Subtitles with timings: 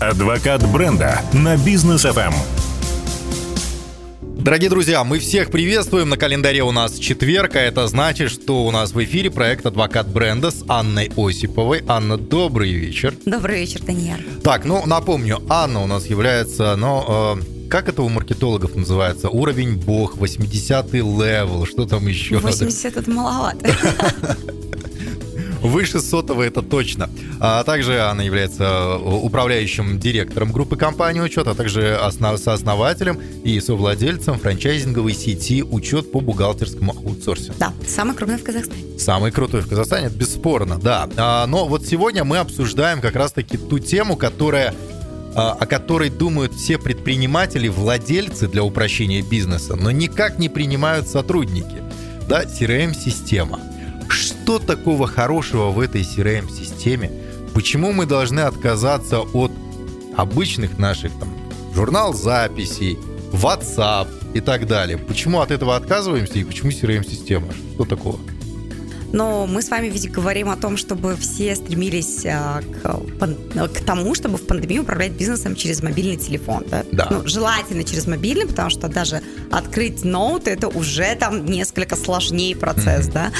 [0.00, 2.32] Адвокат бренда на Бизнес FM.
[4.22, 6.08] Дорогие друзья, мы всех приветствуем.
[6.08, 10.08] На календаре у нас четверг, а это значит, что у нас в эфире проект «Адвокат
[10.08, 11.82] бренда» с Анной Осиповой.
[11.88, 13.12] Анна, добрый вечер.
[13.26, 14.24] Добрый вечер, Даниэр.
[14.44, 19.28] Так, ну, напомню, Анна у нас является, ну, э, как это у маркетологов называется?
[19.30, 22.38] Уровень бог, 80-й level, что там еще?
[22.38, 23.68] 80 это маловато.
[25.62, 27.10] Выше сотого это точно.
[27.40, 33.58] А также она является э, управляющим директором группы компании учет, а также основ, сооснователем и
[33.60, 37.54] совладельцем франчайзинговой сети учет по бухгалтерскому аутсорсингу.
[37.58, 38.82] Да, самый крупный в Казахстане.
[38.98, 41.08] Самый крутой в Казахстане, это бесспорно, да.
[41.16, 44.74] А, но вот сегодня мы обсуждаем как раз-таки ту тему, которая
[45.34, 51.82] а, о которой думают все предприниматели, владельцы для упрощения бизнеса, но никак не принимают сотрудники.
[52.28, 53.60] Да, CRM-система–
[54.12, 57.10] что такого хорошего в этой CRM-системе?
[57.54, 59.50] Почему мы должны отказаться от
[60.16, 61.28] обычных наших там,
[61.74, 62.98] журнал записей,
[63.32, 64.98] WhatsApp и так далее?
[64.98, 67.48] Почему от этого отказываемся и почему CRM-система?
[67.74, 68.18] Что такого?
[69.12, 74.14] Но мы с вами ведь говорим о том, чтобы все стремились а, к, к тому,
[74.14, 76.64] чтобы в пандемию управлять бизнесом через мобильный телефон.
[76.70, 76.84] Да?
[76.92, 77.08] Да.
[77.10, 83.08] Ну, желательно через мобильный, потому что даже открыть ноут это уже там несколько сложнее процесс,
[83.08, 83.12] mm-hmm.
[83.12, 83.32] да.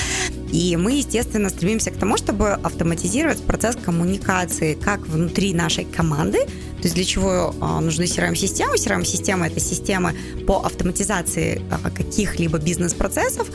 [0.52, 6.38] И мы, естественно, стремимся к тому, чтобы автоматизировать процесс коммуникации как внутри нашей команды,
[6.78, 8.76] то есть для чего а, нужны CRM-системы?
[8.76, 10.14] CRM-система– это системы
[10.46, 13.48] по автоматизации а, каких-либо бизнес-процессов,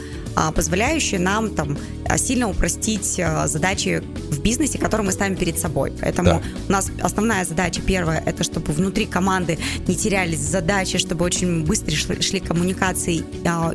[0.56, 1.78] позволяющие нам там
[2.18, 5.94] сильно упростить задачи в бизнесе, которые мы ставим перед собой.
[6.02, 6.42] Поэтому да.
[6.68, 11.96] у нас основная задача первая– это чтобы внутри команды не терялись задачи, чтобы очень быстро
[11.96, 13.24] шли, шли коммуникации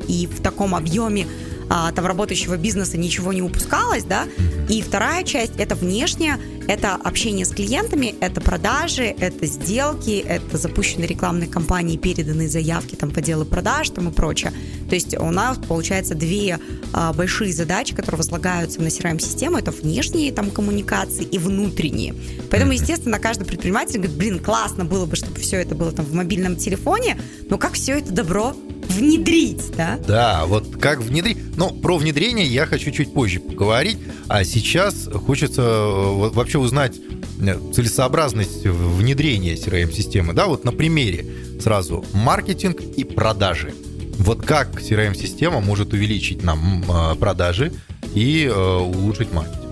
[0.09, 1.27] и в таком объеме
[1.70, 4.27] а, там работающего бизнеса ничего не упускалось, да.
[4.69, 6.39] И вторая часть это внешняя,
[6.69, 13.11] это общение с клиентами, это продажи, это сделки, это запущенные рекламные кампании, переданные заявки там
[13.11, 14.53] по делу продаж там и прочее.
[14.89, 16.61] То есть у нас получается две
[16.93, 22.15] а, большие задачи, которые возлагаются на CRM-систему, это внешние там коммуникации и внутренние.
[22.51, 26.12] Поэтому, естественно, каждый предприниматель говорит, блин, классно было бы, чтобы все это было там в
[26.12, 27.19] мобильном телефоне,
[27.49, 28.55] но как все это добро
[28.89, 29.99] внедрить, да?
[30.07, 31.39] Да, вот как внедрить.
[31.59, 33.99] Ну, про внедрение я хочу чуть позже поговорить,
[34.29, 37.01] а сейчас хочется э, вообще узнать
[37.41, 41.27] э, целесообразность внедрения CRM-системы, да, вот на примере
[41.61, 43.75] сразу маркетинг и продажи.
[44.19, 47.73] Вот как CRM-система может увеличить нам э, продажи
[48.15, 49.65] и улучшить маркетинг?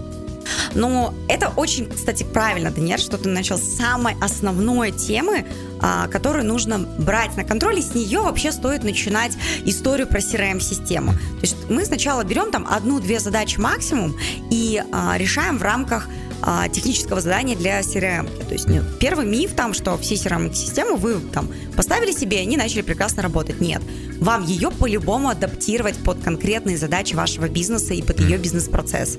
[0.75, 5.47] Но это очень, кстати, правильно, Даниэль, что ты начал с самой основной темы,
[6.11, 9.33] которую нужно брать на контроль, и с нее вообще стоит начинать
[9.65, 11.13] историю про CRM-систему.
[11.13, 14.17] То есть мы сначала берем там одну-две задачи максимум
[14.51, 16.09] и а, решаем в рамках
[16.43, 18.29] а, технического задания для CRM.
[18.47, 22.57] То есть ну, первый миф там, что все CRM-системы вы там поставили себе, и они
[22.57, 23.61] начали прекрасно работать.
[23.61, 23.83] Нет.
[24.21, 29.19] Вам ее по-любому адаптировать под конкретные задачи вашего бизнеса и под ее бизнес-процесс.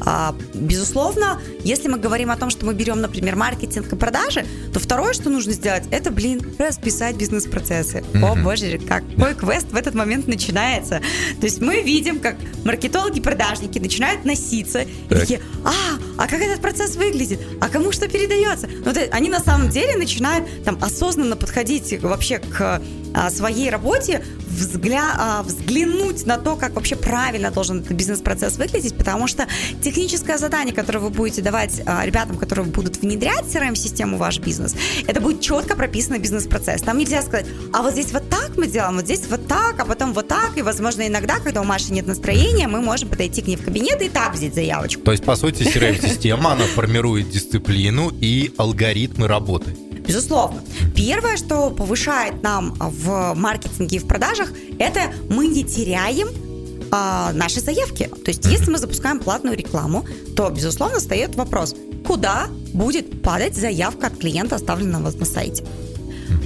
[0.00, 4.80] А, безусловно, если мы говорим о том, что мы берем, например, маркетинг и продажи, то
[4.80, 8.04] второе, что нужно сделать, это, блин, расписать бизнес-процессы.
[8.22, 11.00] О, боже, какой квест в этот момент начинается.
[11.40, 15.72] То есть мы видим, как маркетологи-продажники начинают носиться и такие, а,
[16.16, 17.40] а как этот процесс выглядит?
[17.60, 18.68] А кому что передается?
[18.84, 22.80] Ну, то, они на самом деле начинают там осознанно подходить вообще к
[23.14, 28.96] а, своей работе взгля, а, взглянуть на то, как вообще правильно должен этот бизнес-процесс выглядеть,
[28.96, 29.46] потому что
[29.82, 34.74] техническое задание, которое вы будете давать а, ребятам, которые будут внедрять CRM-систему в ваш бизнес,
[35.06, 36.82] это будет четко прописанный бизнес-процесс.
[36.82, 39.84] Там нельзя сказать, а вот здесь вот так мы делаем, вот здесь вот так, а
[39.84, 43.46] потом вот так, и, возможно, иногда, когда у Маши нет настроения, мы можем подойти к
[43.46, 45.02] ней в кабинет и так взять заявочку.
[45.02, 49.76] То есть, по сути, CRM-система, она формирует дисциплину и алгоритмы работы.
[50.06, 50.62] Безусловно.
[50.94, 56.28] Первое, что повышает нам в маркетинге и в продажах, это мы не теряем
[56.90, 58.10] а, наши заявки.
[58.24, 61.74] То есть, если мы запускаем платную рекламу, то, безусловно, встает вопрос,
[62.06, 65.64] куда будет падать заявка от клиента, оставленного на сайте.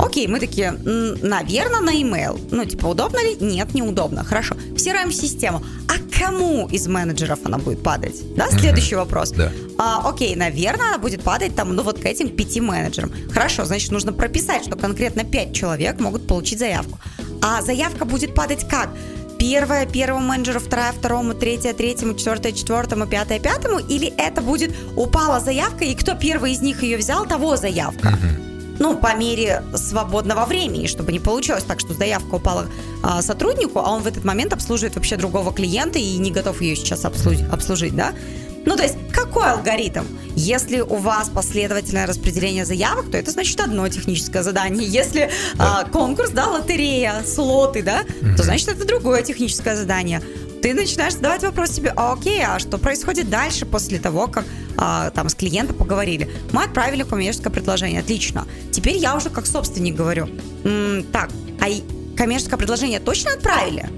[0.02, 2.40] Окей, мы такие, наверное, на email.
[2.50, 3.36] Ну, типа, удобно ли?
[3.40, 4.24] Нет, неудобно.
[4.24, 4.54] Хорошо.
[4.54, 5.62] В CRM-систему.
[5.88, 8.16] А кому из менеджеров она будет падать?
[8.36, 9.30] Да, следующий вопрос.
[9.30, 9.52] Да.
[9.78, 13.12] А, окей, наверное, она будет падать там, ну, вот к этим пяти менеджерам.
[13.30, 16.98] Хорошо, значит, нужно прописать, что конкретно пять человек могут получить заявку.
[17.40, 18.90] А заявка будет падать как?
[19.38, 25.40] первая первому менеджеру, вторая второму, третья третьему, четвертая четвертому, пятая пятому, или это будет упала
[25.40, 28.10] заявка, и кто первый из них ее взял, того заявка.
[28.10, 32.66] Uh-huh ну, по мере свободного времени, чтобы не получилось так, что заявка упала
[33.02, 36.76] а, сотруднику, а он в этот момент обслуживает вообще другого клиента и не готов ее
[36.76, 38.12] сейчас обслужить, обслужить да?
[38.64, 40.04] Ну, то есть, какой алгоритм?
[40.36, 44.86] Если у вас последовательное распределение заявок, то это значит одно техническое задание.
[44.86, 45.80] Если да.
[45.80, 48.36] а, конкурс, да, лотерея, слоты, да, mm-hmm.
[48.36, 50.22] то значит это другое техническое задание.
[50.62, 54.44] Ты начинаешь задавать вопрос себе, а окей, а что происходит дальше после того, как
[54.76, 56.30] а, там с клиентом поговорили?
[56.52, 58.46] Мы отправили коммерческое предложение, отлично.
[58.70, 60.28] Теперь я уже как собственник говорю,
[60.62, 61.30] м-м, так,
[61.60, 61.66] а
[62.16, 63.90] коммерческое предложение точно отправили?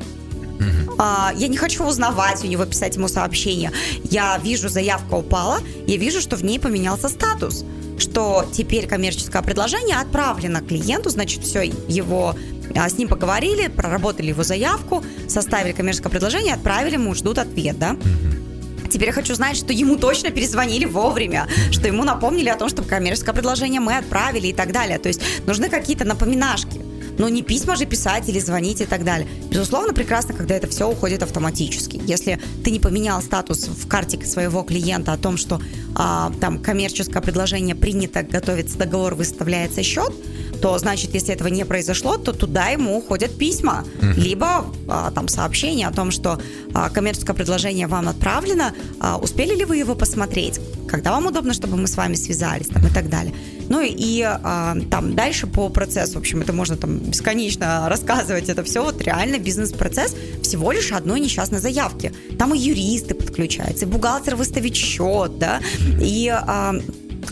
[0.97, 3.71] А, я не хочу узнавать у него, писать ему сообщение.
[4.05, 7.65] Я вижу, заявка упала, я вижу, что в ней поменялся статус
[7.97, 12.35] что теперь коммерческое предложение отправлено клиенту, значит, все, его
[12.75, 17.97] с ним поговорили, проработали его заявку, составили коммерческое предложение, отправили ему, ждут ответ, да?
[18.91, 22.85] Теперь я хочу знать, что ему точно перезвонили вовремя, что ему напомнили о том, что
[22.85, 25.01] коммерческое предложение мы отправили и так далее.
[25.01, 26.81] То есть нужны какие-то напоминашки.
[27.19, 29.29] Но не письма же писать или звонить и так далее.
[29.51, 32.01] Безусловно, прекрасно, когда это все уходит автоматически.
[32.07, 35.61] Если ты не поменял статус в карте своего клиента о том, что
[35.95, 40.13] а, там коммерческое предложение принято, готовится договор, выставляется счет,
[40.65, 44.15] то значит, если этого не произошло, то туда ему уходят письма, mm-hmm.
[44.15, 46.41] либо а, там сообщение о том, что
[46.73, 50.59] а, коммерческое предложение вам отправлено, а, успели ли вы его посмотреть,
[50.89, 53.35] когда вам удобно, чтобы мы с вами связались там, и так далее.
[53.69, 58.65] Ну и а, там дальше по процессу, в общем, это можно там бесконечно рассказывать, это
[58.65, 60.17] все вот реально бизнес-процесс.
[60.43, 62.11] Всего лишь одной несчастной заявки.
[62.39, 65.61] Там и юристы подключаются, и бухгалтер выставить счет, да,
[66.01, 66.75] и а,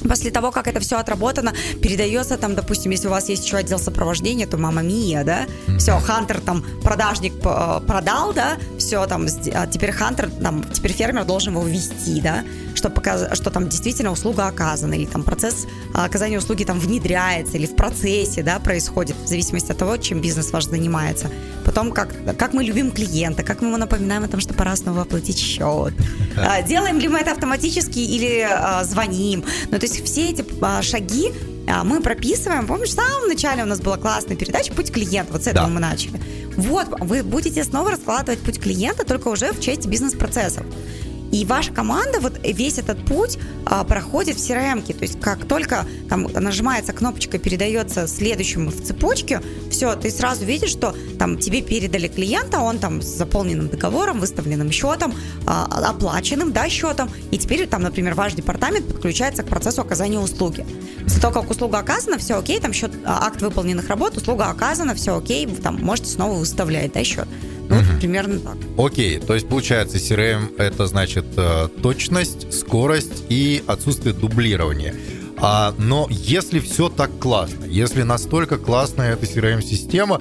[0.09, 3.79] После того, как это все отработано, передается там, допустим, если у вас есть еще отдел
[3.79, 5.47] сопровождения, то мама мия, да,
[5.79, 11.25] все, Хантер там продажник э, продал, да, все там, а теперь Хантер, там, теперь фермер
[11.25, 12.45] должен его ввести, да,
[12.75, 13.27] что, показ...
[13.35, 17.77] что там действительно услуга оказана, или там процесс а, оказания услуги там внедряется, или в
[17.77, 21.31] процессе, да, происходит, в зависимости от того, чем бизнес ваш занимается.
[21.65, 25.03] Потом, как, как мы любим клиента, как мы ему напоминаем о том, что пора снова
[25.03, 25.95] оплатить счет.
[26.35, 28.49] А, делаем ли мы это автоматически или
[28.85, 29.45] звоним.
[29.71, 30.45] Ну, то есть все эти
[30.83, 31.33] шаги
[31.85, 32.67] мы прописываем.
[32.67, 35.33] Помнишь, в самом начале у нас была классная передача «Путь клиента».
[35.33, 35.73] Вот с этого да.
[35.73, 36.21] мы начали.
[36.57, 40.67] Вот, вы будете снова раскладывать путь клиента, только уже в части бизнес-процессов.
[41.33, 44.85] И ваша команда, вот весь этот путь а, проходит в CRM.
[44.85, 44.93] -ке.
[44.95, 49.41] То есть как только там нажимается кнопочка, передается следующему в цепочке,
[49.71, 54.71] все, ты сразу видишь, что там тебе передали клиента, он там с заполненным договором, выставленным
[54.71, 55.15] счетом,
[55.47, 57.11] а, оплаченным, да, счетом.
[57.31, 60.67] И теперь там, например, ваш департамент подключается к процессу оказания услуги.
[61.03, 64.95] После того, как услуга оказана, все окей, там счет, а, акт выполненных работ, услуга оказана,
[64.95, 67.27] все окей, там можете снова выставлять, да, счет.
[67.69, 67.85] Ну, угу.
[67.99, 68.57] примерно так.
[68.77, 74.95] Окей, то есть получается CRM это значит э, точность, скорость и отсутствие дублирования.
[75.39, 80.21] А, но если все так классно, если настолько классная эта CRM-система,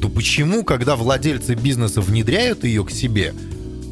[0.00, 3.34] то почему, когда владельцы бизнеса внедряют ее к себе,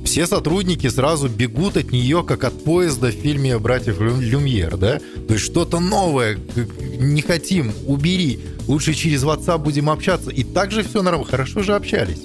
[0.04, 5.00] все сотрудники сразу бегут от нее, как от поезда в фильме «Братьев Люмьер», да?
[5.26, 6.38] То есть что-то новое,
[6.98, 10.30] не хотим, убери, лучше через WhatsApp будем общаться.
[10.30, 12.20] И так же все нормально, хорошо же общались.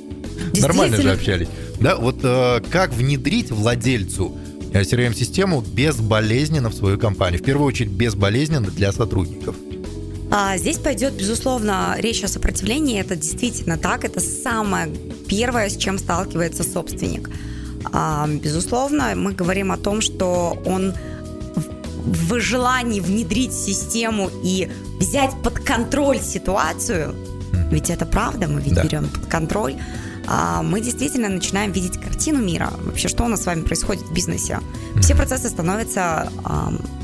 [0.59, 1.47] Нормально же общались.
[1.79, 4.37] Да, вот э, как внедрить владельцу
[4.71, 7.39] CRM-систему безболезненно в свою компанию?
[7.39, 9.55] В первую очередь безболезненно для сотрудников.
[10.31, 12.99] А, здесь пойдет, безусловно, речь о сопровождении.
[12.99, 14.03] Это действительно так.
[14.03, 14.89] Это самое
[15.27, 17.29] первое, с чем сталкивается собственник.
[17.91, 20.93] А, безусловно, мы говорим о том, что он
[22.03, 24.69] в желании внедрить систему и
[24.99, 27.15] взять под контроль ситуацию,
[27.71, 28.83] ведь это правда, мы ведь да.
[28.83, 29.75] берем под контроль,
[30.63, 32.71] мы действительно начинаем видеть картину мира.
[32.79, 34.59] Вообще, что у нас с вами происходит в бизнесе?
[35.01, 36.31] Все процессы становятся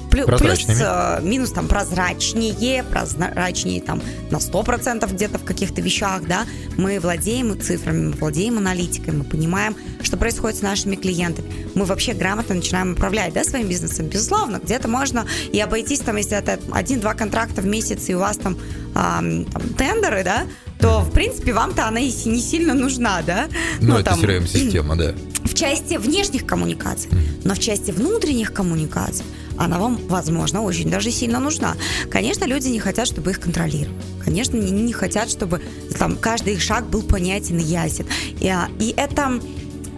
[0.09, 6.45] Плюс, плюс э, минус там прозрачнее, прозрачнее там на 100% где-то в каких-то вещах, да,
[6.77, 11.67] мы владеем цифрами, мы владеем аналитикой, мы понимаем, что происходит с нашими клиентами.
[11.75, 14.07] Мы вообще грамотно начинаем управлять, да, своим бизнесом.
[14.07, 18.37] Безусловно, где-то можно и обойтись, там, если это один-два контракта в месяц, и у вас
[18.37, 19.45] там, э, там
[19.77, 20.45] тендеры, да,
[20.79, 23.49] то, в принципе, вам-то она и не сильно нужна, да?
[23.81, 25.13] Ну, это там, CRM-система, да.
[25.43, 27.09] В части внешних коммуникаций,
[27.43, 29.25] но в части внутренних коммуникаций
[29.57, 31.75] она вам, возможно, очень даже сильно нужна.
[32.09, 33.97] Конечно, люди не хотят, чтобы их контролировали.
[34.23, 35.61] Конечно, они не хотят, чтобы
[35.97, 38.05] там каждый их шаг был понятен и ясен.
[38.39, 39.41] И, а, и это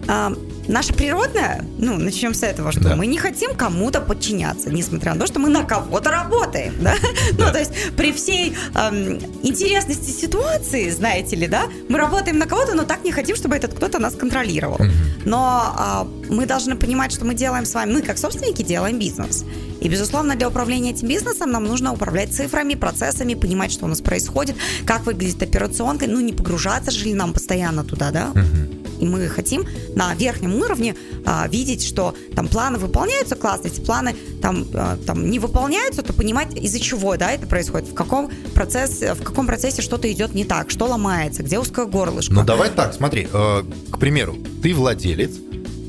[0.08, 0.32] а,
[0.68, 2.96] наша природная, ну, начнем с этого, что да.
[2.96, 6.94] мы не хотим кому-то подчиняться, несмотря на то, что мы на кого-то работаем, да?
[7.32, 7.46] да.
[7.46, 12.74] Ну, то есть при всей эм, интересности ситуации, знаете ли, да, мы работаем на кого-то,
[12.74, 14.76] но так не хотим, чтобы этот кто-то нас контролировал.
[14.76, 14.92] Угу.
[15.24, 19.44] Но э, мы должны понимать, что мы делаем с вами, мы как собственники делаем бизнес.
[19.80, 24.00] И, безусловно, для управления этим бизнесом нам нужно управлять цифрами, процессами, понимать, что у нас
[24.00, 28.30] происходит, как выглядит операционка, ну, не погружаться же ли нам постоянно туда, да?
[28.30, 28.81] Угу.
[29.02, 29.66] И мы хотим
[29.96, 30.94] на верхнем уровне
[31.26, 36.12] а, видеть, что там планы выполняются классно, если планы там, а, там не выполняются, то
[36.12, 40.44] понимать, из-за чего да, это происходит, в каком, процесс, в каком процессе что-то идет не
[40.44, 42.32] так, что ломается, где узкое горлышко.
[42.32, 45.32] Ну давай так, смотри, э, к примеру, ты владелец,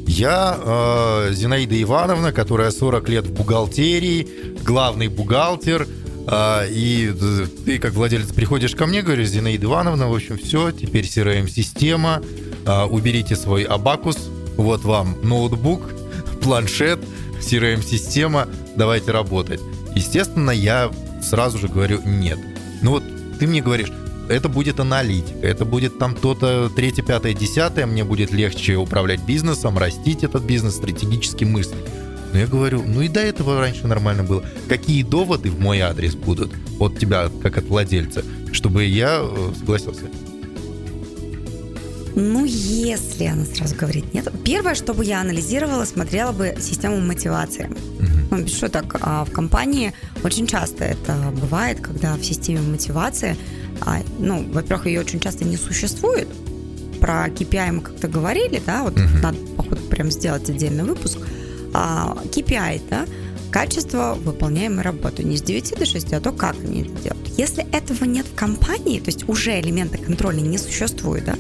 [0.08, 4.28] я э, Зинаида Ивановна, которая 40 лет в бухгалтерии,
[4.64, 5.88] главный бухгалтер,
[6.28, 7.14] э, и
[7.64, 12.24] ты как владелец приходишь ко мне, говоришь, Зинаида Ивановна, в общем, все, теперь CRM-система,
[12.66, 14.18] э, уберите свой абакус,
[14.58, 15.82] вот вам ноутбук,
[16.42, 17.00] планшет,
[17.42, 19.60] CRM-система, давайте работать.
[19.96, 20.92] Естественно, я
[21.22, 22.40] сразу же говорю нет.
[22.82, 23.04] Ну вот
[23.40, 23.92] ты мне говоришь,
[24.30, 29.78] это будет аналитика, это будет там то-то третье, пятое, десятое, мне будет легче управлять бизнесом,
[29.78, 31.84] растить этот бизнес, стратегически мыслить.
[32.32, 34.44] Но я говорю, ну и до этого раньше нормально было.
[34.68, 40.06] Какие доводы в мой адрес будут от тебя, как от владельца, чтобы я э, согласился?
[42.16, 44.28] Ну, если она сразу говорит нет.
[44.46, 47.66] Первое, что бы я анализировала, смотрела бы систему мотивации.
[47.66, 48.42] Угу.
[48.42, 49.94] Ну, что так, а в компании
[50.24, 53.36] очень часто это бывает, когда в системе мотивации
[53.82, 56.28] а, ну, во-первых, ее очень часто не существует.
[57.00, 59.22] Про KPI мы как-то говорили, да, вот uh-huh.
[59.22, 61.18] надо, походу, прям сделать отдельный выпуск.
[61.74, 63.06] А, KPI, да,
[63.54, 65.24] качество выполняемой работы.
[65.24, 67.28] Не с 9 до 6, а то, как они это делают.
[67.38, 71.36] Если этого нет в компании, то есть уже элемента контроля не существует, да,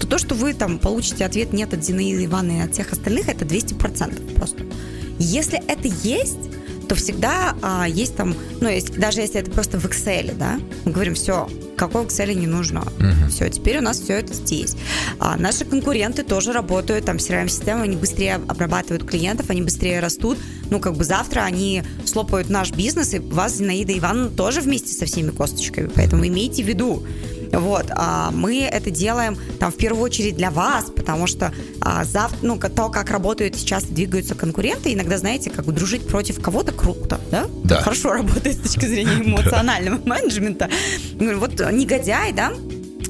[0.00, 3.28] то то, что вы там получите ответ нет от Зинаиды Ивановны и от всех остальных,
[3.28, 4.64] это 200% просто.
[5.18, 6.38] Если это есть,
[6.88, 10.92] то всегда а, есть там, ну, есть, даже если это просто в Excel, да, мы
[10.92, 12.80] говорим, все, какого Excel не нужно.
[12.80, 13.30] Угу.
[13.30, 14.76] Все, теперь у нас все это здесь.
[15.18, 20.38] А наши конкуренты тоже работают, там CRM-системы, они быстрее обрабатывают клиентов, они быстрее растут.
[20.70, 25.06] Ну, как бы завтра они слопают наш бизнес, и вас, Зинаида Ивановна, тоже вместе со
[25.06, 25.90] всеми косточками.
[25.94, 27.04] Поэтому имейте в виду,
[27.52, 32.38] вот, а мы это делаем там в первую очередь для вас, потому что а, завтра,
[32.42, 37.20] ну, то, как работают сейчас, двигаются конкуренты, иногда, знаете, как бы дружить против кого-то круто,
[37.30, 37.46] да?
[37.64, 37.80] Да.
[37.80, 40.68] Хорошо работает с точки зрения эмоционального менеджмента.
[41.14, 42.52] Вот негодяй, да,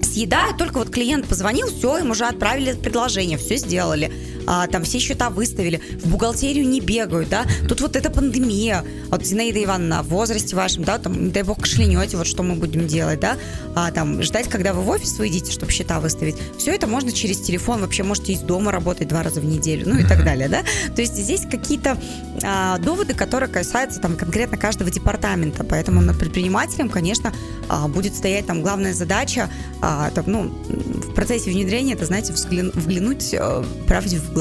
[0.03, 4.13] съедает, только вот клиент позвонил, все, им уже отправили предложение, все сделали
[4.49, 9.25] а, там все счета выставили, в бухгалтерию не бегают, да, тут вот эта пандемия, вот
[9.25, 12.87] Зинаида Ивановна, в возрасте вашем, да, там, не дай бог, кашлянете, вот что мы будем
[12.87, 13.37] делать, да,
[13.75, 17.41] а, там, ждать, когда вы в офис выйдете, чтобы счета выставить, все это можно через
[17.41, 20.63] телефон, вообще можете из дома работать два раза в неделю, ну и так далее, да,
[20.97, 21.99] то есть здесь какие-то
[22.43, 27.35] а, доводы, которые касаются там конкретно каждого департамента, поэтому над предпринимателем, конечно,
[27.69, 29.51] а, будет стоять там главная задача,
[29.83, 34.38] а, там, ну, в процессе внедрения, это, знаете, взглянуть а, правде в глаза.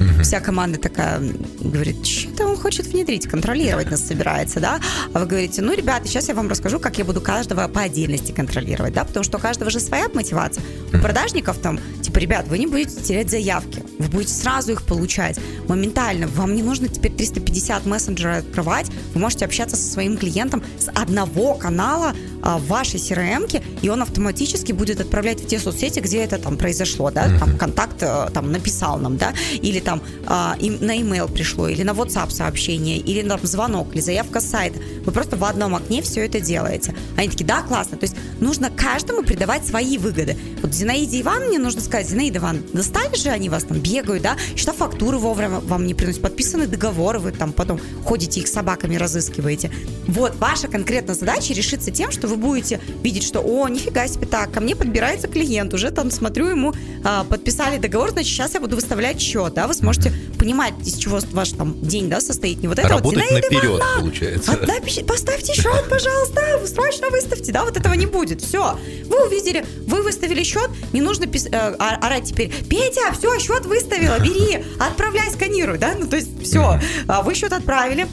[0.00, 0.22] Угу.
[0.22, 1.22] Вся команда такая
[1.60, 4.80] говорит, что он хочет внедрить, контролировать нас собирается, да?
[5.12, 8.32] А вы говорите, ну, ребята, сейчас я вам расскажу, как я буду каждого по отдельности
[8.32, 9.04] контролировать, да?
[9.04, 10.62] Потому что у каждого же своя мотивация.
[10.92, 15.38] У продажников там, типа, ребят, вы не будете терять заявки, вы будете сразу их получать
[15.68, 16.26] моментально.
[16.28, 21.54] Вам не нужно теперь 350 мессенджеров открывать, вы можете общаться со своим клиентом с одного
[21.54, 26.38] канала а, в вашей CRM, и он автоматически будет отправлять в те соцсети, где это
[26.38, 30.98] там произошло, да, там контакт э, там написал нам, да, или там а, им, на
[30.98, 34.78] email пришло, или на WhatsApp сообщение, или на звонок, или заявка с сайта.
[35.04, 36.94] Вы просто в одном окне все это делаете.
[37.16, 37.96] Они такие, да, классно.
[37.96, 40.36] То есть нужно каждому придавать свои выгоды.
[40.62, 44.72] Вот Зинаиде Ивановне нужно сказать, Зинаида Ивановна, достали же они вас там, бегают, да, что
[44.72, 49.70] фактуры вовремя вам не приносят, подписаны договоры, вы там потом ходите их собаками разыскиваете.
[50.06, 54.52] Вот, ваша конкретная задача решится тем, что вы будете видеть, что, о, нифига себе так,
[54.52, 56.74] ко мне подбирается клиент, уже там смотрю ему,
[57.04, 61.20] а, подписали договор, значит, сейчас я буду выставлять счет, да, вы сможете понимать, из чего
[61.32, 62.60] ваш там день, да, состоит.
[62.62, 64.52] Не вот это Работать вот, наперед, Ивановна, получается.
[64.52, 68.78] Отдай, поставьте счет, пожалуйста, срочно выставьте, да, вот этого не будет, все.
[69.06, 74.18] Вы увидели, вы выставили счет, не нужно пис- э, орать теперь, Петя, все, счет выставила,
[74.18, 78.06] бери, отправляй, сканируй, да, ну то есть все, а вы счет отправили,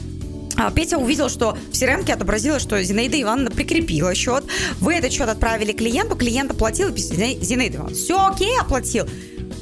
[0.74, 4.44] Петя увидел, что в crm отобразилось, что Зинаида Ивановна прикрепила счет.
[4.80, 9.06] Вы этот счет отправили клиенту, клиент оплатил, и Зинаида Ивановна, все окей, оплатил.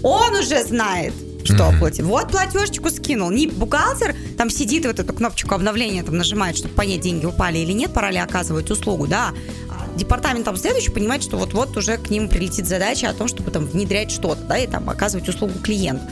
[0.03, 1.13] Он уже знает,
[1.45, 2.07] что оплатил.
[2.07, 3.31] Вот платежечку скинул.
[3.31, 7.59] Не бухгалтер там сидит и вот эту кнопочку обновления там нажимает, чтобы понять, деньги упали
[7.59, 9.33] или нет, пора ли оказывать услугу, да.
[9.71, 13.51] А департамент там следующий понимает, что вот-вот уже к ним прилетит задача о том, чтобы
[13.51, 16.03] там внедрять что-то, да, и там оказывать услугу клиенту.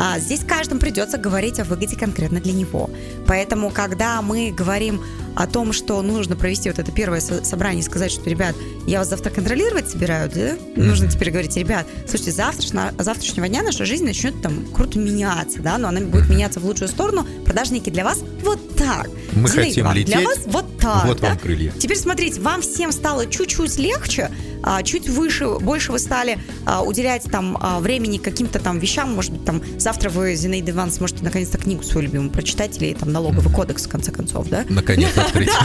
[0.00, 2.88] А здесь каждому придется говорить о выгоде конкретно для него.
[3.26, 5.02] Поэтому, когда мы говорим
[5.34, 8.54] о том, что нужно провести вот это первое собрание и сказать, что, ребят,
[8.86, 10.56] я вас завтра контролировать собираю, да?
[10.76, 15.78] Нужно теперь говорить, ребят, слушайте, завтра, завтрашнего дня наша жизнь начнет там круто меняться, да,
[15.78, 17.26] но она будет меняться в лучшую сторону.
[17.44, 19.10] Продажники для вас вот так.
[19.32, 20.14] Мы Зинаида хотим лететь.
[20.14, 21.06] Для вас вот так.
[21.06, 21.30] Вот да?
[21.30, 21.72] вам крылья.
[21.78, 24.30] Теперь смотрите, вам всем стало чуть-чуть легче,
[24.62, 29.32] а, чуть выше, больше вы стали а, уделять там а, времени каким-то там вещам, может
[29.32, 33.52] быть, там завтра вы, Зинаида Ивановна, сможете наконец-то книгу свою любимую прочитать или там налоговый
[33.52, 34.64] кодекс, в конце концов, да?
[34.68, 35.50] Наконец открыть.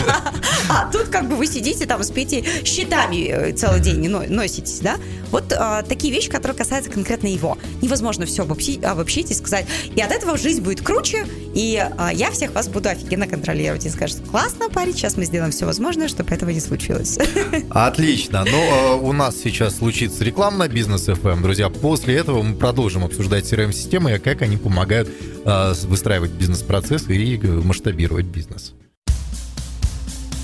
[0.69, 4.79] А тут как бы вы сидите там с Петей счетами э, целый день но- носитесь,
[4.79, 4.95] да?
[5.29, 5.53] Вот
[5.89, 7.57] такие вещи, которые касаются конкретно его.
[7.81, 12.53] Невозможно все обобщить и сказать, и от этого жизнь будет круче, и а, я всех
[12.53, 13.85] вас буду офигенно контролировать.
[13.85, 17.17] И скажет, классно, парень, сейчас мы сделаем все возможное, чтобы этого не случилось.
[17.69, 18.43] Отлично.
[18.49, 21.41] Ну, э, у нас сейчас случится реклама на бизнес FM.
[21.41, 25.09] Друзья, после этого мы продолжим обсуждать CRM-системы и как они помогают
[25.45, 28.73] э, выстраивать бизнес-процессы и э, масштабировать бизнес.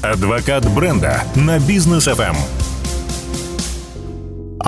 [0.01, 2.35] Адвокат бренда на бизнес FM.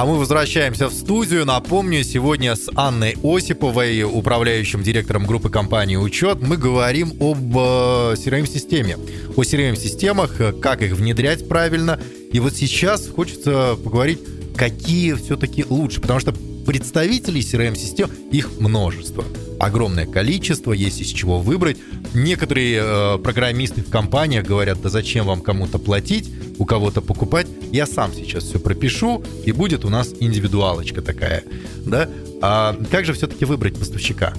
[0.02, 1.46] А мы возвращаемся в студию.
[1.46, 8.98] Напомню, сегодня с Анной Осиповой, управляющим директором группы компании «Учет», мы говорим об э, CRM-системе.
[9.38, 12.00] О CRM-системах, э, как их внедрять правильно.
[12.34, 14.18] И вот сейчас хочется поговорить,
[14.56, 16.02] какие все-таки лучше.
[16.02, 16.34] Потому что
[16.66, 19.24] представителей CRM-систем, их множество.
[19.60, 21.78] Огромное количество, есть из чего выбрать.
[22.16, 27.46] Некоторые э, программисты в компаниях говорят, да зачем вам кому-то платить, у кого-то покупать.
[27.72, 31.44] Я сам сейчас все пропишу, и будет у нас индивидуалочка такая.
[31.86, 32.10] Да?
[32.42, 34.34] А как же все-таки выбрать поставщика?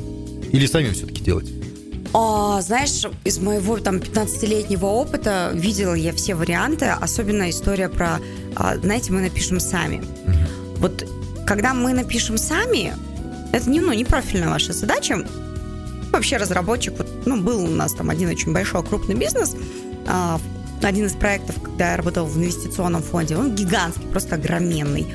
[0.52, 1.50] Или самим все-таки делать?
[2.14, 8.18] А, знаешь, из моего там 15-летнего опыта видела я все варианты, особенно история про,
[8.54, 10.02] а, знаете, мы напишем сами.
[10.76, 11.08] Вот
[11.46, 12.92] когда мы напишем сами,
[13.52, 15.26] это не, ну, не профильная ваша задача.
[16.12, 19.56] Вообще разработчик, вот, ну, был у нас там один очень большой крупный бизнес,
[20.06, 20.38] а,
[20.88, 25.06] один из проектов, когда я работала в инвестиционном фонде, он гигантский, просто огроменный.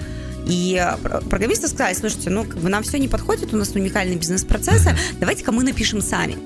[0.45, 3.69] И э, про- программисты сказали, слушайте, ну, как бы нам все не подходит, у нас
[3.75, 6.37] уникальные бизнес-процессы, давайте-ка мы напишем сами.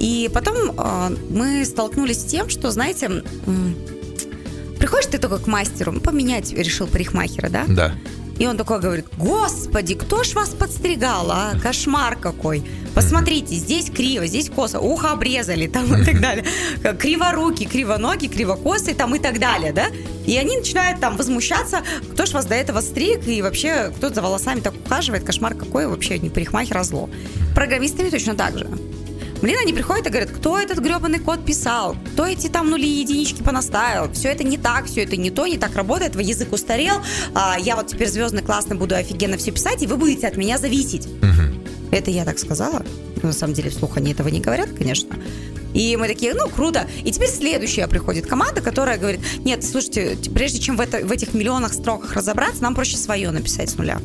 [0.00, 3.76] И потом э, мы столкнулись с тем, что, знаете, м,
[4.78, 7.64] приходишь ты только к мастеру, поменять решил парикмахера, да?
[7.68, 7.94] Да.
[8.38, 11.54] И он такой говорит, господи, кто ж вас подстригал, а?
[11.62, 12.64] Кошмар какой.
[12.94, 16.44] Посмотрите, здесь криво, здесь косо, ухо обрезали, там и так далее.
[16.98, 19.86] Криворуки, кривоноги, кривокосы, там и так далее, да?
[20.26, 24.20] И они начинают там возмущаться, кто ж вас до этого стриг, и вообще, кто за
[24.20, 27.08] волосами так ухаживает, кошмар какой, вообще не парикмахер, а зло.
[27.54, 28.68] Программистами точно так же.
[29.42, 33.00] Блин, они приходят и говорят, кто этот гребаный код писал, кто эти там нули и
[33.00, 36.52] единички понаставил, все это не так, все это не то, не так работает, твой язык
[36.52, 37.02] устарел,
[37.34, 40.58] а, я вот теперь звездный классный буду офигенно все писать, и вы будете от меня
[40.58, 41.08] зависеть.
[41.90, 42.84] Это я так сказала.
[43.22, 45.16] Но на самом деле вслух они этого не говорят, конечно.
[45.74, 46.86] И мы такие, ну, круто.
[47.04, 51.34] И теперь следующая приходит команда, которая говорит, нет, слушайте, прежде чем в, это, в этих
[51.34, 53.98] миллионах строках разобраться, нам проще свое написать с нуля.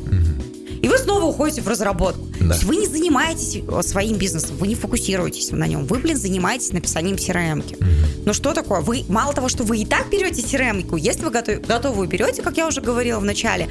[0.82, 2.26] И вы снова уходите в разработку.
[2.40, 2.48] Да.
[2.48, 5.86] То есть вы не занимаетесь э, своим бизнесом, вы не фокусируетесь на нем.
[5.86, 7.76] Вы, блин, занимаетесь написанием crm -ки.
[8.24, 8.80] Ну что такое?
[8.80, 12.56] Вы мало того, что вы и так берете crm если вы готов- готовую берете, как
[12.56, 13.68] я уже говорила в начале,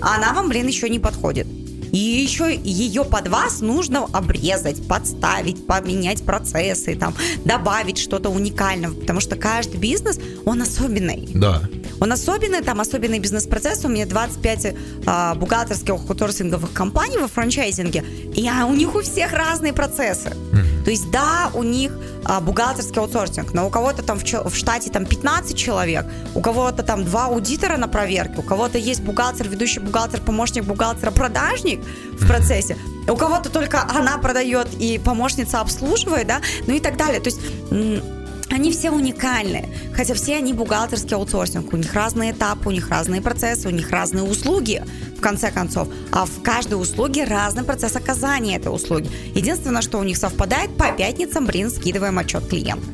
[0.00, 1.46] она вам, блин, еще не подходит.
[1.92, 9.20] И еще ее под вас нужно обрезать, подставить, поменять процессы, там, добавить что-то уникальное, потому
[9.20, 11.28] что каждый бизнес, он особенный.
[11.34, 11.62] Да.
[12.00, 13.84] Он особенный, там особенный бизнес-процесс.
[13.84, 14.74] У меня 25
[15.06, 20.30] а, бухгалтерских аутсорсинговых компаний во франчайзинге, и а, у них у всех разные процессы.
[20.84, 21.92] То есть, да, у них
[22.24, 26.82] а, бухгалтерский аутсорсинг, но у кого-то там в, в штате там 15 человек, у кого-то
[26.82, 31.80] там два аудитора на проверке, у кого-то есть бухгалтер, ведущий бухгалтер, помощник бухгалтера, продажник
[32.12, 32.76] в процессе,
[33.08, 37.20] у кого-то только она продает и помощница обслуживает, да, ну и так далее.
[37.20, 37.40] То есть
[38.50, 41.72] они все уникальны, хотя все они бухгалтерский аутсорсинг.
[41.72, 44.82] У них разные этапы, у них разные процессы, у них разные услуги,
[45.16, 45.88] в конце концов.
[46.10, 49.10] А в каждой услуге разный процесс оказания этой услуги.
[49.34, 52.86] Единственное, что у них совпадает, по пятницам, блин, скидываем отчет клиенту.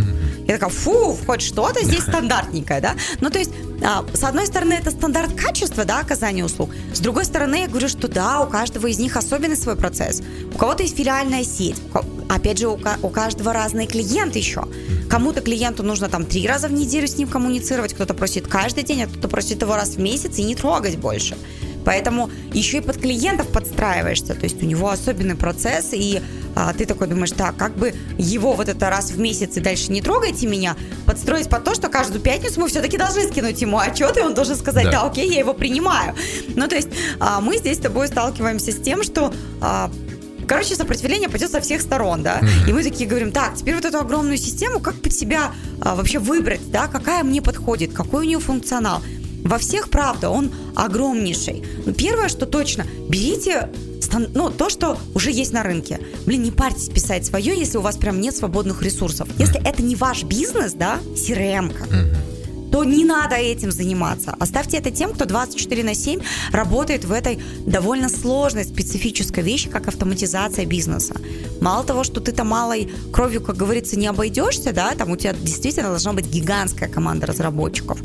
[0.46, 2.94] Я такая, фу, хоть что-то здесь стандартненькое, да?
[3.20, 3.50] Ну, то есть,
[3.82, 6.70] а, с одной стороны, это стандарт качества, да, оказания услуг.
[6.92, 10.22] С другой стороны, я говорю, что да, у каждого из них особенный свой процесс.
[10.54, 11.80] У кого-то есть филиальная сеть.
[12.28, 14.64] Опять же, у, у каждого разные клиенты еще.
[15.08, 19.02] Кому-то клиенту нужно там три раза в неделю с ним коммуницировать, кто-то просит каждый день,
[19.02, 21.36] а кто-то просит его раз в месяц и не трогать больше.
[21.84, 26.20] Поэтому еще и под клиентов подстраиваешься, то есть у него особенный процесс, и
[26.56, 29.92] а, ты такой думаешь, так, как бы его вот это раз в месяц и дальше
[29.92, 30.74] не трогайте меня,
[31.06, 34.56] подстроить под то, что каждую пятницу мы все-таки должны скинуть ему отчет, и он должен
[34.56, 34.90] сказать, Да.
[34.90, 36.16] да, окей, я его принимаю.
[36.48, 36.88] Ну, то есть
[37.20, 39.88] а, мы здесь с тобой сталкиваемся с тем, что а,
[40.46, 42.40] Короче, сопротивление пойдет со всех сторон, да.
[42.66, 46.18] И мы такие говорим, так, теперь вот эту огромную систему, как под себя а, вообще
[46.18, 49.02] выбрать, да, какая мне подходит, какой у нее функционал.
[49.44, 51.62] Во всех, правда, он огромнейший.
[51.84, 53.70] Но первое, что точно, берите
[54.34, 56.00] ну, то, что уже есть на рынке.
[56.26, 59.28] Блин, не парьтесь писать свое, если у вас прям нет свободных ресурсов.
[59.38, 61.86] Если это не ваш бизнес, да, CRM-ка,
[62.76, 64.36] то не надо этим заниматься.
[64.38, 66.20] Оставьте это тем, кто 24 на 7
[66.52, 71.14] работает в этой довольно сложной специфической вещи, как автоматизация бизнеса.
[71.62, 75.32] Мало того, что ты там малой кровью, как говорится, не обойдешься, да, там у тебя
[75.32, 77.98] действительно должна быть гигантская команда разработчиков.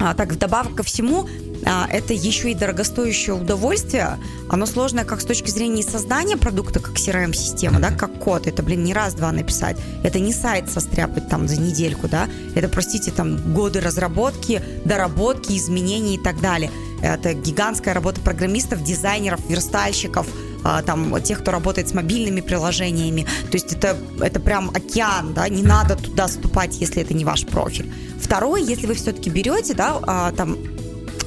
[0.00, 1.28] А, так, вдобавок ко всему,
[1.64, 4.18] это еще и дорогостоящее удовольствие.
[4.48, 8.46] Оно сложное как с точки зрения создания продукта, как CRM-система, да, как код.
[8.46, 9.76] Это, блин, не раз-два написать.
[10.02, 12.28] Это не сайт состряпать там за недельку, да.
[12.54, 16.70] Это, простите, там годы разработки, доработки, изменений и так далее.
[17.02, 20.26] Это гигантская работа программистов, дизайнеров, верстальщиков,
[20.62, 23.26] а, там, тех, кто работает с мобильными приложениями.
[23.50, 27.46] То есть это, это прям океан, да, не надо туда ступать, если это не ваш
[27.46, 27.90] профиль.
[28.20, 30.58] Второе, если вы все-таки берете, да, а, там,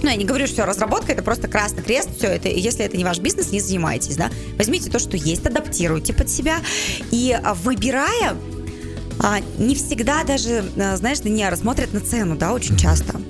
[0.03, 3.05] ну, я не говорю, что разработка это просто красный крест, все это, если это не
[3.05, 4.29] ваш бизнес, не занимайтесь, да.
[4.57, 6.57] Возьмите то, что есть, адаптируйте под себя
[7.09, 8.35] и а, выбирая,
[9.19, 13.21] а, не всегда даже, а, знаешь, Даниэра, смотрят на цену, да, очень часто.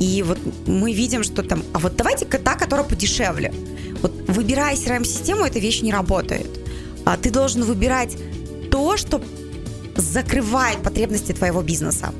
[0.00, 3.52] И вот мы видим, что там, а вот давайте-ка та, которая подешевле.
[4.02, 6.48] Вот выбирая CRM-систему, эта вещь не работает.
[7.04, 8.16] А ты должен выбирать
[8.70, 9.22] то, что
[9.96, 12.12] закрывает потребности твоего бизнеса.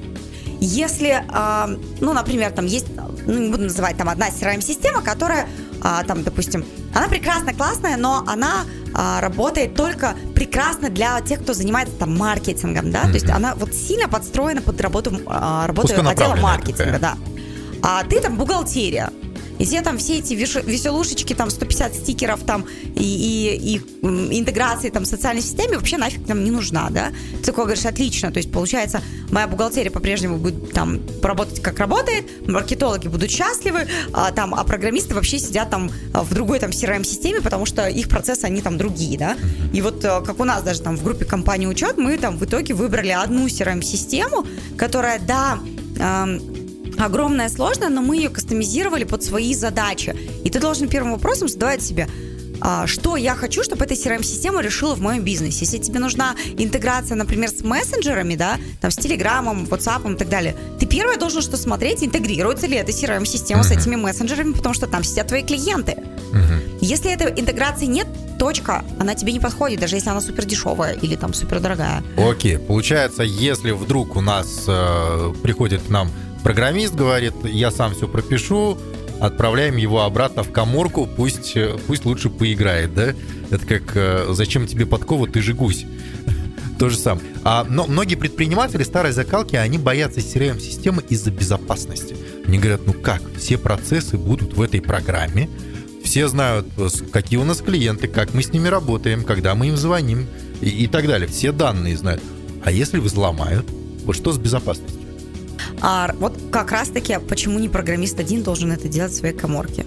[0.61, 1.23] Если,
[2.01, 2.87] ну, например, там есть
[3.29, 5.47] ну, не буду называть там одна CRM-система, которая
[5.83, 11.53] а, там, допустим, она прекрасно классная, но она а, работает только прекрасно для тех, кто
[11.53, 13.09] занимается там маркетингом, да, mm-hmm.
[13.09, 17.01] то есть она вот сильно подстроена под работу, а, работу отдела маркетинга, такая.
[17.01, 17.17] да.
[17.83, 19.11] А ты там бухгалтерия,
[19.59, 25.05] и все там все эти веселушечки, там 150 стикеров там и, и, и интеграции там
[25.05, 27.13] в социальной системе вообще нафиг нам не нужна, да?
[27.41, 32.49] Ты такой говоришь, отлично, то есть получается моя бухгалтерия по-прежнему будет там работать как работает,
[32.49, 37.67] маркетологи будут счастливы, а, там, а программисты вообще сидят там в другой там CRM-системе, потому
[37.67, 39.37] что их процессы, они там другие, да?
[39.73, 42.45] И вот э, как у нас даже там в группе компании учет, мы там в
[42.45, 45.59] итоге выбрали одну CRM-систему, которая, да,
[46.99, 50.17] огромная, сложная, но мы ее кастомизировали под свои задачи.
[50.45, 52.09] И ты должен первым вопросом задавать себе,
[52.61, 55.61] а, что я хочу, чтобы эта CRM-система решила в моем бизнесе.
[55.61, 60.57] Если тебе нужна интеграция, например, с мессенджерами, да, там, с Телеграмом, WhatsApp и так далее,
[60.79, 63.65] ты первое должен что смотреть, интегрируется ли эта CRM-система uh-huh.
[63.65, 65.93] с этими мессенджерами, потому что там сидят твои клиенты.
[66.33, 66.79] Uh-huh.
[66.81, 68.07] Если этой интеграции нет,
[68.39, 72.03] точка, она тебе не подходит, даже если она супер дешевая или там супер дорогая.
[72.17, 76.11] Окей, получается, если вдруг у нас э, приходит к нам
[76.43, 78.79] Программист говорит, я сам все пропишу,
[79.21, 83.15] отправляем его обратно в коморку, пусть, пусть лучше поиграет, да?
[83.51, 85.87] Это как э, «Зачем тебе подкова, ты же гусь».
[86.79, 87.27] То же самое.
[87.45, 92.17] А, но многие предприниматели старой закалки, они боятся CRM-системы из-за безопасности.
[92.47, 95.49] Они говорят, ну как, все процессы будут в этой программе,
[96.05, 96.67] все знают,
[97.13, 100.27] какие у нас клиенты, как мы с ними работаем, когда мы им звоним
[100.61, 101.29] и, и так далее.
[101.29, 102.23] Все данные знают.
[102.65, 103.67] А если взломают,
[104.05, 104.98] вот что с безопасностью?
[105.81, 109.87] А вот как раз-таки, почему не программист один должен это делать в своей коморке?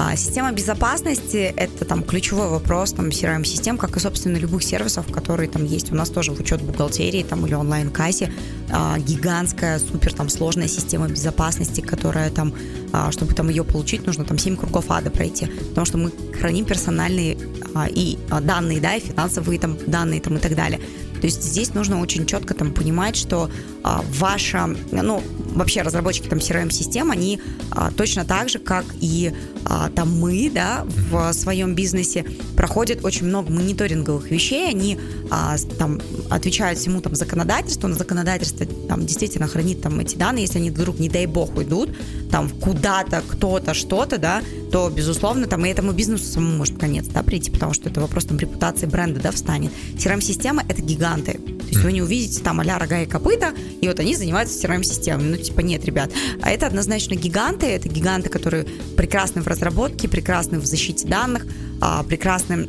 [0.00, 5.50] А, система безопасности– это там ключевой вопрос там CRM-систем, как и, собственно, любых сервисов, которые
[5.50, 5.90] там есть.
[5.90, 8.32] У нас тоже в учет бухгалтерии там, или онлайн-кассе
[8.70, 12.54] а, гигантская, супер там сложная система безопасности, которая там,
[12.92, 16.64] а, чтобы там ее получить, нужно там 7 кругов ада пройти, потому что мы храним
[16.64, 17.36] персональные
[17.74, 20.80] а, и а, данные, да, и финансовые там данные там и так далее.
[21.20, 23.50] То есть здесь нужно очень четко там понимать, что
[23.82, 25.22] ваша, ну,
[25.54, 29.32] вообще разработчики там CRM-систем, они а, точно так же, как и
[29.64, 32.24] а, там мы, да, в своем бизнесе,
[32.56, 34.98] проходят очень много мониторинговых вещей, они
[35.30, 40.58] а, там отвечают всему там законодательству, на законодательство там действительно хранит там эти данные, если
[40.58, 41.90] они вдруг, не дай бог, уйдут
[42.30, 47.22] там куда-то, кто-то, что-то, да, то, безусловно, там и этому бизнесу самому может конец, да,
[47.22, 49.72] прийти, потому что это вопрос там репутации бренда, да, встанет.
[49.96, 51.32] CRM-система— это гиганты.
[51.32, 55.30] То есть вы не увидите там а-ля рога и копыта, и вот они занимаются CRM-системами.
[55.30, 56.10] Ну, типа, нет, ребят.
[56.42, 61.46] А это однозначно гиганты, это гиганты, которые прекрасны в разработке, прекрасны в защите данных,
[61.80, 62.68] а, прекрасны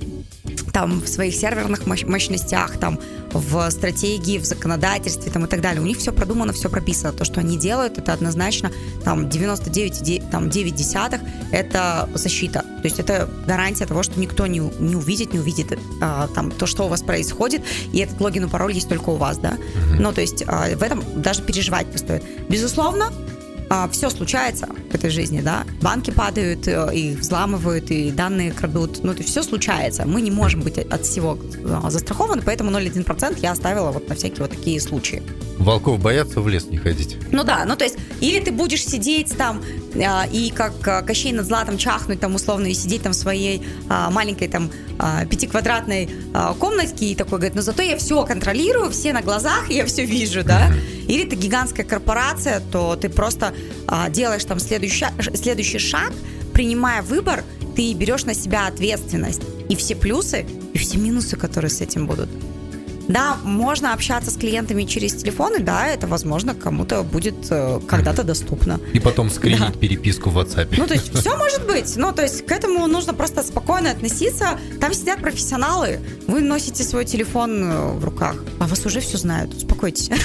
[0.72, 3.00] там в своих серверных мощностях, там
[3.32, 5.82] в стратегии, в законодательстве там, и так далее.
[5.82, 7.14] У них все продумано, все прописано.
[7.14, 8.72] То, что они делают, это однозначно
[9.04, 12.62] там 99 там, 9 десятых это защита.
[12.62, 16.66] То есть это гарантия того, что никто не, не увидит, не увидит а, там то,
[16.66, 19.52] что у вас происходит, и этот логин и пароль есть только у вас, да.
[19.52, 20.00] Mm-hmm.
[20.00, 22.24] Ну, то есть а, в этом даже переживать не стоит.
[22.50, 23.12] Безусловно,
[23.70, 25.64] а, все случается в этой жизни, да.
[25.82, 29.04] Банки падают, э, их взламывают, и данные крадут.
[29.04, 30.06] Ну, то есть все случается.
[30.06, 34.42] Мы не можем быть от всего а, застрахованы, поэтому 0,1% я оставила вот на всякие
[34.42, 35.22] вот такие случаи.
[35.60, 37.18] Волков боятся в лес не ходить.
[37.32, 39.62] Ну да, ну то есть, или ты будешь сидеть там
[39.94, 43.62] э, и как э, Кощей над златом чахнуть там условно и сидеть там в своей
[43.90, 48.90] э, маленькой там э, пятиквадратной э, комнатке и такой говорит, ну зато я все контролирую,
[48.90, 50.72] все на глазах, я все вижу, да.
[51.10, 53.54] Или ты гигантская корпорация, то ты просто
[53.88, 56.14] э, делаешь там следующий, следующий шаг,
[56.54, 57.44] принимая выбор,
[57.76, 62.30] ты берешь на себя ответственность и все плюсы, и все минусы, которые с этим будут.
[63.10, 68.80] Да, можно общаться с клиентами через телефоны, да, это, возможно, кому-то будет э, когда-то доступно.
[68.94, 69.72] И потом скринить да.
[69.72, 70.76] переписку в WhatsApp.
[70.78, 71.98] Ну, то есть все может быть.
[71.98, 74.60] Ну, то есть к этому нужно просто спокойно относиться.
[74.80, 76.00] Там сидят профессионалы.
[76.28, 79.54] Вы носите свой телефон э, в руках, а вас уже все знают.
[79.54, 80.10] Успокойтесь.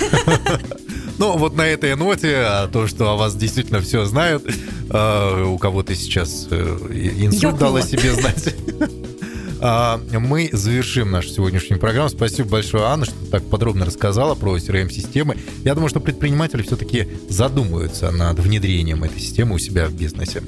[1.16, 4.44] Ну, вот на этой ноте, а то, что о вас действительно все знают,
[4.90, 8.52] э, у кого-то сейчас инсульт дало себе знать.
[9.66, 12.10] А, мы завершим нашу сегодняшнюю программу.
[12.10, 15.38] Спасибо большое, Анна, что так подробно рассказала про CRM-системы.
[15.64, 20.42] Я думаю, что предприниматели все-таки задумаются над внедрением этой системы у себя в бизнесе.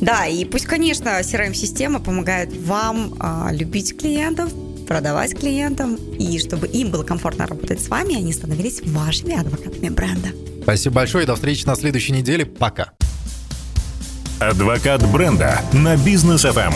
[0.00, 4.50] Да, и пусть, конечно, CRM-система помогает вам а, любить клиентов,
[4.88, 10.30] продавать клиентам, и чтобы им было комфортно работать с вами, они становились вашими адвокатами бренда.
[10.62, 12.46] Спасибо большое и до встречи на следующей неделе.
[12.46, 12.92] Пока.
[14.40, 16.72] Адвокат бренда на бизнес FM.